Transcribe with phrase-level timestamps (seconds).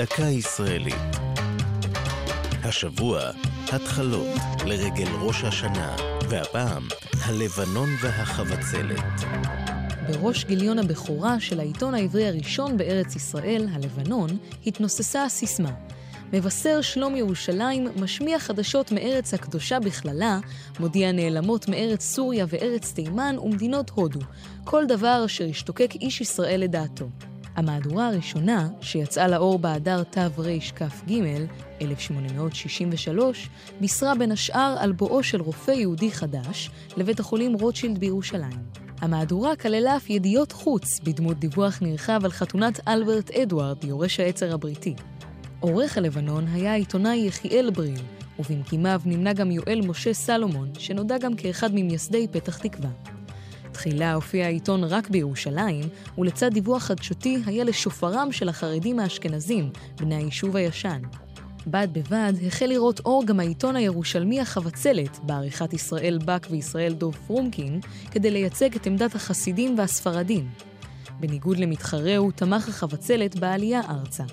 [0.00, 1.16] דקה ישראלית.
[2.64, 3.20] השבוע,
[3.72, 5.96] התחלות לרגל ראש השנה,
[6.28, 6.82] והפעם,
[7.24, 9.20] הלבנון והחבצלת.
[10.08, 14.30] בראש גיליון הבכורה של העיתון העברי הראשון בארץ ישראל, הלבנון,
[14.66, 15.72] התנוססה הסיסמה
[16.32, 20.38] מבשר שלום ירושלים משמיע חדשות מארץ הקדושה בכללה,
[20.80, 24.20] מודיע נעלמות מארץ סוריה וארץ תימן ומדינות הודו,
[24.64, 27.08] כל דבר אשר השתוקק איש ישראל לדעתו.
[27.56, 31.12] המהדורה הראשונה, שיצאה לאור באדר תרכ"ג,
[31.82, 33.48] 1863,
[33.80, 38.58] בישרה בין השאר על בואו של רופא יהודי חדש לבית החולים רוטשילד בירושלים.
[39.00, 44.94] המהדורה כללה אף ידיעות חוץ בדמות דיווח נרחב על חתונת אלברט אדוארד, יורש העצר הבריטי.
[45.60, 48.00] עורך הלבנון היה העיתונאי יחיאל בריל,
[48.38, 52.90] ובמקימיו נמנה גם יואל משה סלומון, שנודע גם כאחד ממייסדי פתח תקווה.
[53.80, 55.84] תחילה הופיע העיתון רק בירושלים,
[56.18, 61.02] ולצד דיווח חדשותי היה לשופרם של החרדים האשכנזים, בני היישוב הישן.
[61.66, 67.80] בד בבד החל לראות אור גם העיתון הירושלמי החבצלת, בעריכת ישראל בק וישראל דוב פרומקין,
[68.10, 70.48] כדי לייצג את עמדת החסידים והספרדים.
[71.20, 74.24] בניגוד למתחרהו, תמך החבצלת בעלייה ארצה.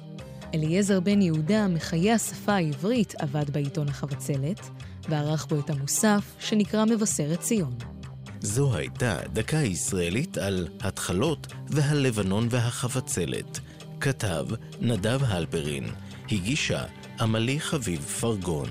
[0.54, 4.70] אליעזר בן יהודה, מחיי השפה העברית, עבד בעיתון החבצלת,
[5.10, 7.97] וערך בו את המוסף, שנקרא מבשרת ציון.
[8.42, 13.60] זו הייתה דקה ישראלית על התחלות והלבנון והחבצלת.
[14.02, 14.46] כתב
[14.82, 15.90] נדב הלפרין,
[16.32, 16.84] הגישה
[17.20, 18.70] עמלי חביב פרגון.